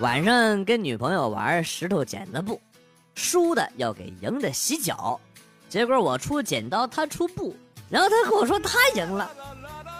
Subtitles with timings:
[0.00, 2.60] 晚上跟女朋友玩石头剪子布，
[3.14, 5.20] 输的要给赢的洗脚。
[5.68, 7.56] 结果我出剪刀，他出布，
[7.88, 9.30] 然后他跟我说他赢了。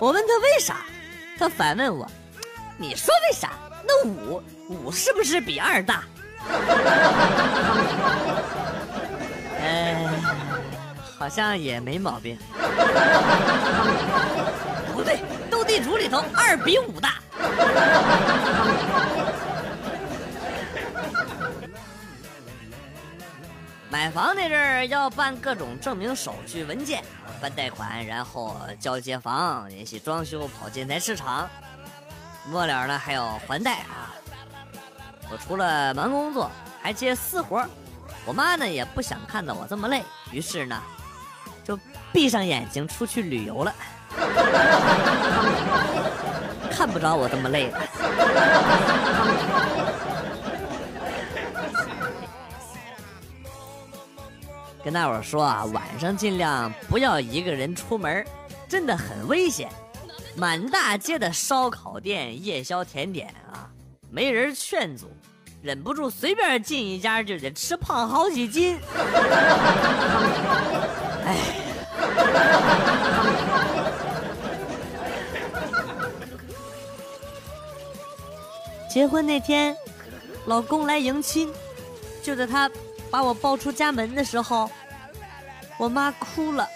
[0.00, 0.78] 我问他为啥，
[1.38, 2.10] 他反问我
[2.76, 3.52] ：“你说为啥？
[3.86, 6.02] 那五五是不是比二大？”
[9.62, 10.10] 哎，
[11.16, 12.36] 好像也没毛病。
[14.92, 17.14] 不对，斗地主里头二比五大。
[24.04, 27.02] 买房那阵儿要办各种证明手续文件，
[27.40, 31.48] 办贷款，然后交接房，联系装修，跑建材市场，
[32.44, 34.12] 末了呢还要还贷啊。
[35.30, 36.50] 我除了忙工作，
[36.82, 37.66] 还接私活
[38.26, 40.78] 我妈呢也不想看到我这么累，于是呢，
[41.64, 41.78] 就
[42.12, 43.74] 闭上眼睛出去旅游了，
[46.70, 47.80] 看不着我这么累了。
[54.84, 58.22] 跟大伙说啊，晚上尽量不要一个人出门，
[58.68, 59.70] 真的很危险。
[60.36, 63.66] 满大街的烧烤店、夜宵甜点啊，
[64.10, 65.06] 没人劝阻，
[65.62, 68.78] 忍不住随便进一家就得吃胖好几斤。
[71.24, 71.38] 哎，
[78.90, 79.74] 结婚那天，
[80.44, 81.50] 老公来迎亲，
[82.22, 82.70] 就在他。
[83.10, 84.68] 把我抱出家门的时候，
[85.78, 86.68] 我妈哭了，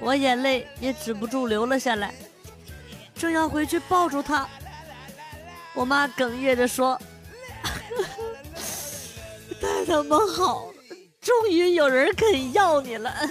[0.00, 2.14] 我眼泪也止不住流了下来。
[3.14, 4.48] 正要回去抱住她，
[5.74, 7.00] 我妈哽咽着说
[9.60, 10.66] ：“太他妈好，
[11.20, 13.14] 终于有人肯要你了。”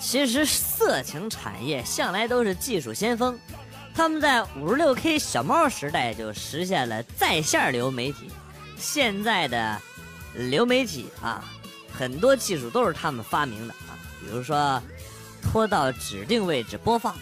[0.00, 3.38] 其实色情产业向来都是技术先锋。
[3.94, 8.30] 他们在五十六 K 小猫时代就实现了在线流媒体，
[8.76, 9.80] 现在的
[10.34, 11.44] 流媒体啊，
[11.92, 14.82] 很多技术都是他们发明的啊，比如说
[15.42, 17.14] 拖到指定位置播放、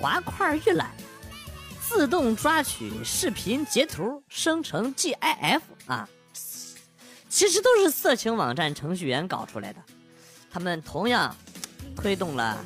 [0.00, 0.90] 滑块预览、
[1.80, 6.08] 自动抓取视频截图生成 GIF 啊，
[7.28, 9.80] 其实都是色情网站程序员搞出来的，
[10.50, 11.36] 他们同样
[11.94, 12.58] 推动了。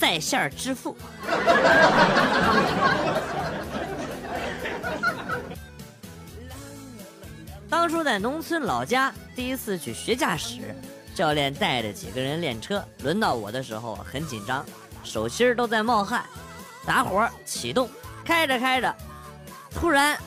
[0.00, 0.96] 在线支付。
[7.68, 10.74] 当初在农村老家，第一次去学驾驶，
[11.14, 14.64] 教练带着几个人练车，轮到我的时候很紧张，
[15.04, 16.24] 手心都在冒汗。
[16.86, 17.86] 打火启动，
[18.24, 18.92] 开着开着，
[19.70, 20.18] 突然，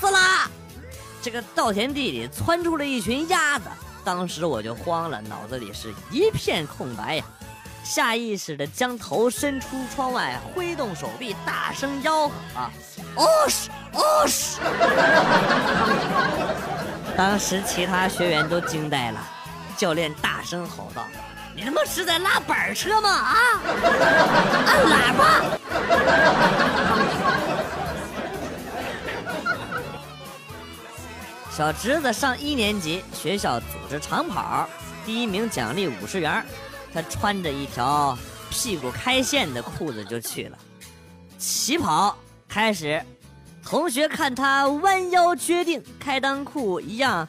[0.00, 0.50] 呲啦，
[1.22, 3.66] 这个稻田地里窜出了一群鸭子，
[4.04, 7.24] 当时我就慌了，脑子里是一片空白呀。
[7.86, 12.68] 下意识的将头伸出窗外，挥动手臂，大声吆喝：“啊，
[13.14, 14.58] 哦是哦是！”
[17.16, 19.20] 当时其他学员都惊呆了，
[19.76, 21.04] 教练大声吼道
[21.54, 23.08] ：“你他妈是在拉板车吗？
[23.08, 23.36] 啊，
[24.66, 25.42] 按喇叭！”
[31.56, 34.68] 小侄子上一年级，学校组织长跑，
[35.06, 36.44] 第一名奖励五十元。
[36.92, 38.16] 他穿着一条
[38.50, 40.56] 屁股开线的裤子就去了，
[41.38, 42.16] 起跑
[42.48, 43.02] 开始，
[43.64, 47.26] 同学看他弯腰决定，开裆裤一样，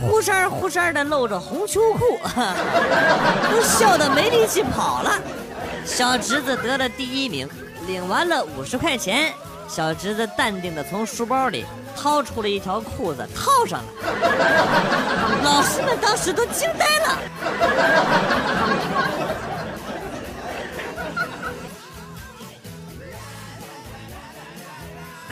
[0.00, 2.18] 忽闪忽闪的露着红秋裤，
[3.50, 5.20] 都笑得没力气跑了。
[5.84, 7.48] 小侄子得了第一名，
[7.86, 9.34] 领完了五十块钱，
[9.68, 13.92] 小侄子淡定的从书包里掏出了一条裤子套上了，
[15.44, 17.18] 老师们当时都惊呆了。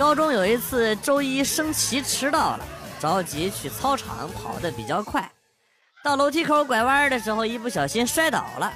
[0.03, 2.67] 高中有一次周一升旗迟到了，
[2.99, 5.31] 着急去操场，跑得比较快，
[6.03, 8.73] 到楼梯口拐弯的时候，一不小心摔倒了，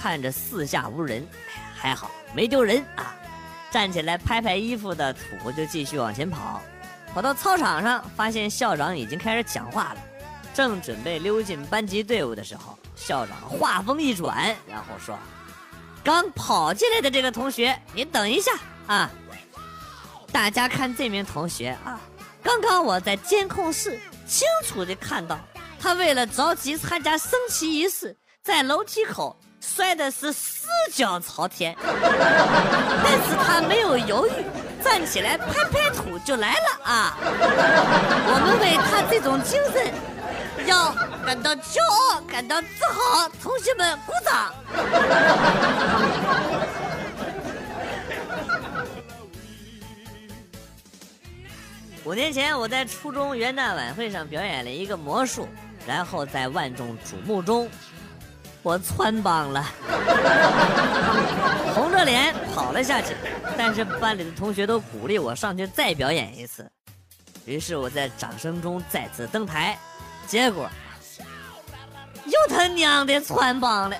[0.00, 1.26] 看着四下无人，
[1.74, 3.16] 还好没丢人啊！
[3.68, 6.62] 站起来拍拍衣服的土，就继续往前跑。
[7.12, 9.96] 跑到操场上，发现校长已经开始讲话了，
[10.54, 15.18] 正准备溜进班级队伍的时候，校长话锋一转，然后说
[16.04, 18.52] ：“刚跑进来的这个同学，你等一下
[18.86, 19.10] 啊！”
[20.32, 22.00] 大家看这名同学啊，
[22.42, 25.38] 刚刚我在监控室清楚的看到，
[25.78, 34.30] 他为了着急参加升旗仪式，在楼梯口摔的是四脚朝天， 但是他没有犹豫，
[34.82, 37.16] 站起来拍拍土就来了啊！
[37.22, 39.92] 我们为他这种精神
[40.66, 40.94] 要
[41.26, 41.80] 感到骄
[42.12, 43.28] 傲，感到自豪。
[43.42, 44.54] 同学们，鼓掌！
[52.04, 55.46] 五年前，我在初中元旦晚会上表演了一个魔术，
[55.86, 57.68] 然后在万众瞩目中，
[58.62, 59.64] 我穿帮了，
[61.74, 63.14] 红着脸跑了下去。
[63.56, 66.66] 但是班里的同学都鼓励我上去再表演一次，
[67.44, 69.78] 于是我在掌声中再次登台，
[70.26, 70.70] 结果
[72.24, 73.96] 又他娘的穿帮了，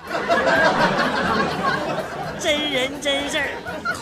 [2.41, 3.51] 真人真事儿，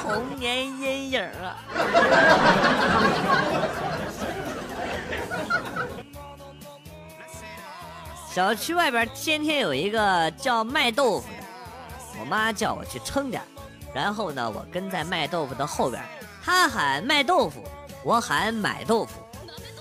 [0.08, 1.58] 童年阴影啊！
[8.32, 11.34] 小区外边天天有一个叫卖豆腐的，
[12.20, 13.42] 我妈叫我去称点
[13.92, 16.02] 然后呢，我跟在卖豆腐的后边，
[16.42, 17.62] 他喊卖豆腐，
[18.02, 19.20] 我喊买豆腐，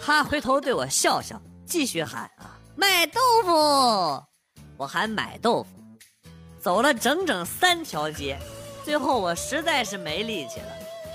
[0.03, 4.21] 他回头对我笑笑，继续喊啊卖豆腐，
[4.75, 5.69] 我喊买豆腐，
[6.59, 8.37] 走了整整三条街，
[8.87, 10.67] 最后我实在是没力气了，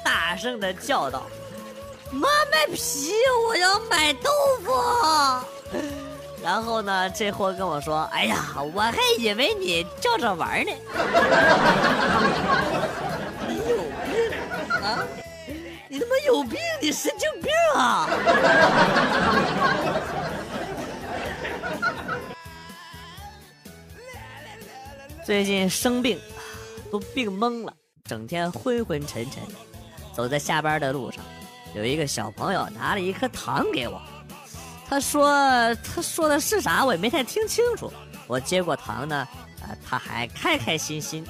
[0.05, 1.23] 大声的叫道
[2.13, 3.15] ：“妈卖皮，
[3.49, 4.29] 我要买豆
[4.63, 4.71] 腐。
[6.45, 8.37] ”然后呢，这货跟我说：“哎呀，
[8.75, 10.71] 我还以为你叫着玩呢。
[13.49, 14.13] ”你有病
[14.83, 15.01] 啊！
[15.89, 16.61] 你他妈有病！
[16.79, 18.07] 你神经病啊！
[25.25, 26.21] 最近生病，
[26.93, 27.73] 都病懵了，
[28.05, 29.43] 整天昏昏沉沉。
[30.13, 31.25] 走在下班的路上，
[31.75, 33.99] 有一个小朋友拿了一颗糖给我。
[34.87, 36.85] 他说：“他说的是啥？
[36.85, 37.91] 我也没太听清楚。”
[38.29, 39.27] 我接过糖呢，
[39.63, 41.27] 啊，他还开开心心。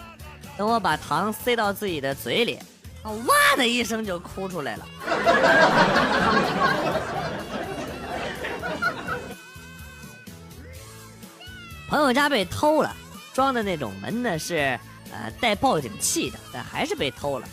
[0.57, 2.59] 等我把糖塞到自己的嘴里，
[3.01, 3.27] 他哇
[3.57, 4.85] 的一声就哭出来了。
[11.89, 12.93] 朋友家被偷了，
[13.33, 14.77] 装的那种门呢是
[15.13, 17.47] 呃带报警器的，但还是被偷了。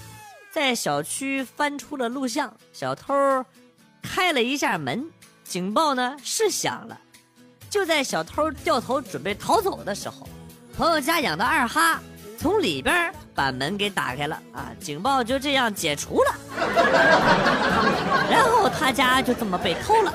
[0.51, 3.13] 在小区翻出了录像，小偷
[4.01, 5.05] 开了一下门。
[5.43, 6.99] 警报呢是响了，
[7.69, 10.27] 就在小偷掉头准备逃走的时候，
[10.75, 11.99] 朋友家养的二哈
[12.37, 14.71] 从里边把门给打开了啊！
[14.79, 16.35] 警报就这样解除了，
[18.29, 20.13] 然后他家就这么被偷了。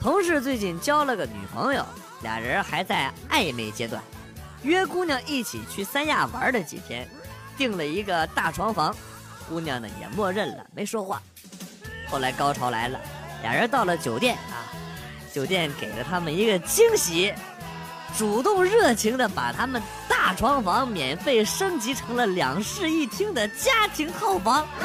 [0.00, 1.84] 同事最近交了个女朋友，
[2.22, 4.02] 俩人还在暧昧阶段，
[4.62, 7.08] 约姑娘一起去三亚玩了几天。
[7.56, 8.94] 订了一个大床房，
[9.48, 11.20] 姑娘呢也默认了，没说话。
[12.08, 13.00] 后来高潮来了，
[13.42, 14.62] 俩人到了酒店啊，
[15.32, 17.34] 酒店给了他们一个惊喜，
[18.16, 19.82] 主动热情的把他们
[20.28, 24.62] 大床房免费升级成了两室一厅的家庭套房，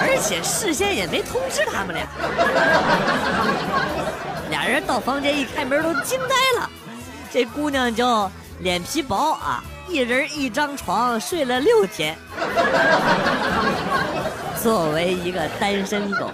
[0.00, 2.06] 而且事先也没通知他们俩。
[4.48, 6.70] 俩人到房间一开门都惊呆了，
[7.30, 8.30] 这姑娘就
[8.60, 9.62] 脸皮薄啊。
[9.86, 12.16] 一人一张床睡了六天。
[14.62, 16.30] 作为一个单身狗，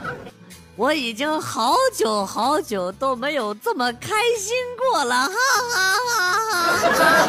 [0.81, 4.09] 我已经好久好久都没有这么开
[4.39, 5.35] 心过了，哈
[5.75, 7.29] 哈哈哈哈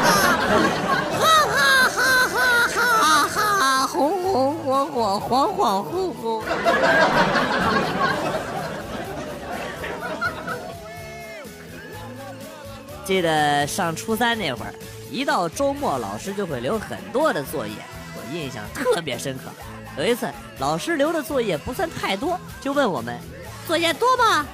[1.20, 6.42] 哈哈哈哈哈哈，红红火火，恍恍惚惚。
[13.04, 14.74] 记得上初三那会儿。
[15.12, 17.74] 一到周末，老师就会留很多的作业，
[18.16, 19.52] 我印象特别深刻。
[19.98, 20.26] 有一次，
[20.60, 23.20] 老师留的作业不算太多，就问我们
[23.68, 24.46] ：“作业多吗？”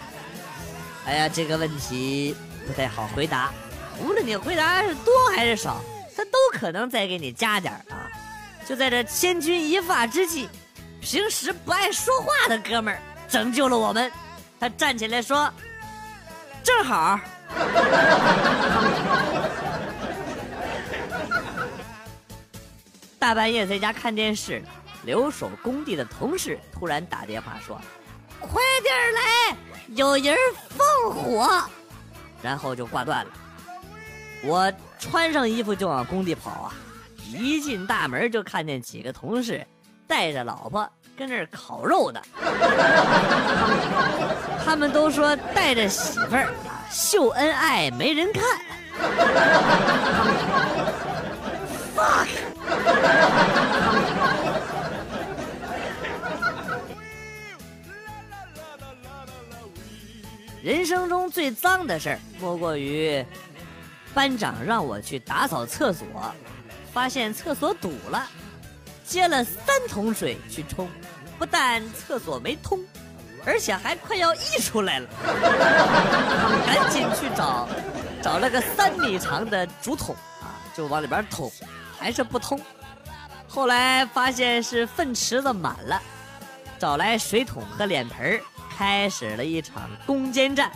[1.06, 2.36] 哎呀，这个问题
[2.68, 3.52] 不太好回答。
[4.00, 5.82] 无论你回答是多还是少，
[6.16, 8.12] 他都可能再给你加点啊。
[8.66, 10.50] 就在这千钧一发之际，
[11.02, 13.00] 平时不爱说话的哥们儿
[13.30, 14.12] 拯救了我们。
[14.60, 15.52] 他站起来说
[16.64, 17.20] ：“正好。”
[23.18, 24.62] 大半夜在家看电视，
[25.04, 27.82] 留守工地的同事突然打电话说
[28.88, 29.20] ：“快点来，
[29.96, 30.34] 有人
[30.70, 31.62] 放火。”
[32.42, 33.32] 然后就挂断了。
[34.44, 36.72] 我穿上衣服就往工地跑啊！
[37.26, 39.68] 一进大门就看见几个同事
[40.08, 42.22] 带着老婆跟那儿烤肉呢。
[44.64, 46.54] 他们都说带着媳妇儿
[46.90, 48.44] 秀恩爱没人看。
[51.96, 52.28] fuck。
[60.88, 63.24] 生中最脏的事儿，莫过于
[64.14, 66.08] 班长让我去打扫厕所，
[66.94, 68.26] 发现厕所堵了，
[69.06, 70.90] 接了三桶水去冲，
[71.38, 72.80] 不但厕所没通，
[73.46, 75.08] 而且还快要溢出来了。
[76.66, 77.68] 赶紧去找，
[78.22, 81.52] 找了个三米长的竹筒啊，就往里边捅，
[82.00, 82.60] 还是不通。
[83.48, 86.02] 后来发现是粪池子满了，
[86.80, 88.42] 找来水桶和脸盆儿
[88.78, 90.72] 开始了一场攻坚战。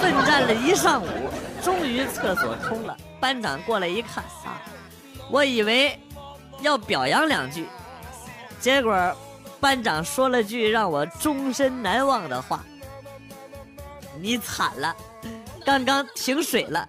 [0.00, 1.08] 奋战了一上午，
[1.60, 2.96] 终于厕所通了。
[3.18, 4.62] 班长过来一看啊，
[5.28, 5.98] 我以为
[6.60, 7.66] 要表扬两句，
[8.60, 8.94] 结果
[9.58, 12.62] 班长说了句让我终身难忘的话
[14.20, 14.94] ：“你惨了，
[15.64, 16.88] 刚刚停水了。”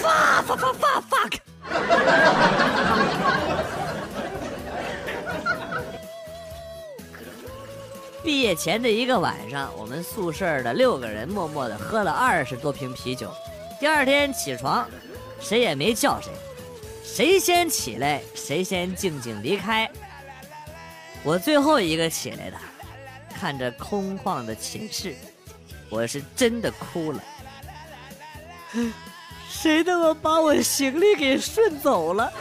[0.00, 1.32] 发发发发 fuck！
[8.24, 13.30] 毕业前的一个晚上，我们宿舍的六个人默默的喝了二十多瓶啤酒。
[13.78, 14.88] 第二天起床，
[15.38, 16.30] 谁也没叫谁，
[17.04, 19.86] 谁先起来谁先静静离开。
[21.22, 22.56] 我最后一个起来的，
[23.38, 25.14] 看着空旷的寝室，
[25.90, 27.22] 我是真的哭了。
[29.50, 32.32] 谁他妈把我行李给顺走了？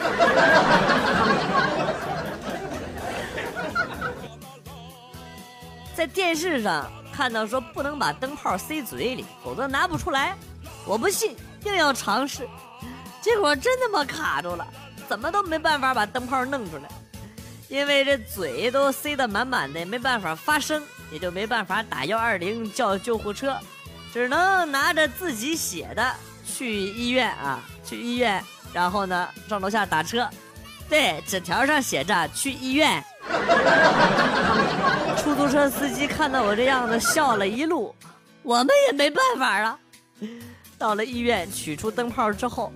[6.04, 10.36] 在电视上看到说不能把灯泡塞嘴里，否则拿不出来。
[10.86, 11.34] 我不信，
[11.64, 12.46] 硬要尝试，
[13.22, 14.68] 结果真他妈卡住了，
[15.08, 16.90] 怎么都没办法把灯泡弄出来，
[17.70, 23.58] 因为这嘴都塞得满满的，没办法发声，也就没办法打幺二零叫救护车，
[24.12, 26.14] 只能拿着自己写的。
[26.46, 27.64] 去医院啊！
[27.86, 28.44] 去医院，
[28.74, 30.30] 然后呢，上楼下打车。
[30.90, 33.02] 对，纸条上写着去医院。
[35.18, 37.96] 出租车司机看到我这样子，笑了一路。
[38.42, 39.80] 我们也没办法啊。
[40.78, 42.72] 到了医院，取出灯泡之后，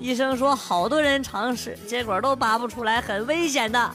[0.00, 3.90] 医生说好多人尝试，结果都拔不出来，很危险的。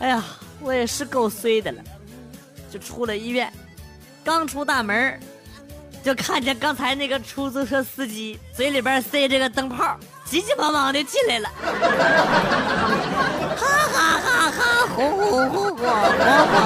[0.00, 0.22] 哎呀，
[0.60, 1.82] 我也是够衰的了。
[2.70, 3.50] 就出了医院，
[4.22, 5.18] 刚出大门
[6.04, 11.50] 就看见刚才那个出租车司机嘴里边塞着个灯泡，急急忙忙的进来了，
[13.58, 16.58] 哈哈哈哈，呼呼呼呼，呼呼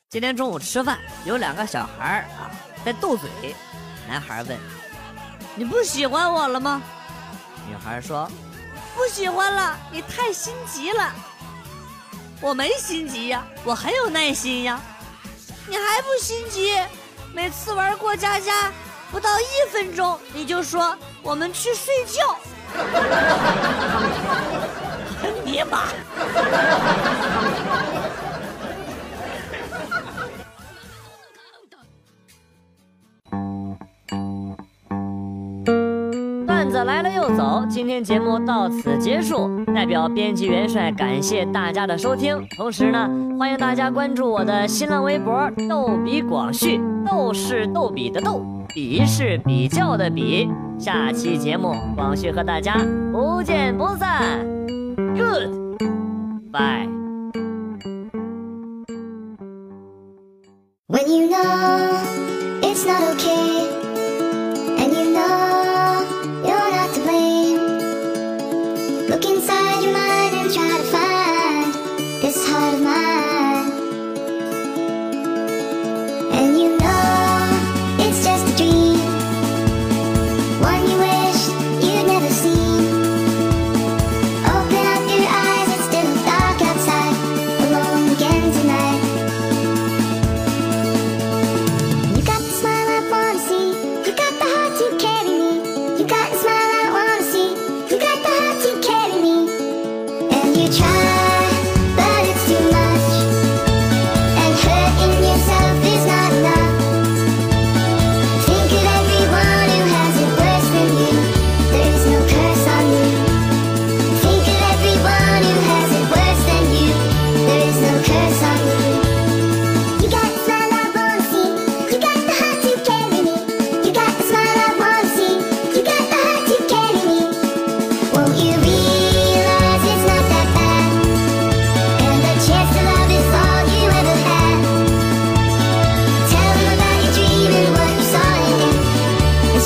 [0.10, 2.52] 今天中午吃饭，有两个小孩啊
[2.86, 3.30] 在斗嘴，
[4.08, 4.56] 男孩问
[5.56, 6.80] ：“你不喜欢我了吗？”
[7.68, 8.30] 女孩说
[8.96, 11.12] ：“不喜欢了，你太心急了。”
[12.40, 14.80] 我没心急呀，我很有耐心呀。
[15.66, 16.78] 你还不心急？
[17.34, 18.72] 每次玩过家家，
[19.12, 22.36] 不到一分钟你就说我们去睡觉。
[25.46, 25.84] 你妈！
[36.46, 39.50] 段子来了又走，今天节目到此结束。
[39.74, 43.08] 代表编辑元帅感谢大家的收听，同时呢，
[43.40, 50.50] 欢迎大家关注我的新浪微博“逗比广旭”，逗是逗比的逗，比是比较的比，
[50.80, 52.76] 下期节目广旭和大家
[53.12, 54.40] 不见不散。
[55.16, 55.52] good
[56.52, 56.88] bye。
[60.88, 61.90] when you know
[62.62, 63.63] it's not okay。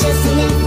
[0.01, 0.66] just an